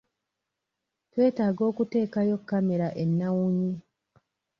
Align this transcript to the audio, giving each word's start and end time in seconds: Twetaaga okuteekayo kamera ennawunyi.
Twetaaga 1.11 1.61
okuteekayo 1.69 2.35
kamera 2.49 2.87
ennawunyi. 3.03 3.73